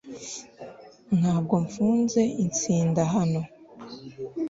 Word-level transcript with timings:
ntabwo 1.19 1.53
mfunze 1.65 2.21
insida 2.43 3.01
hano 3.15 3.41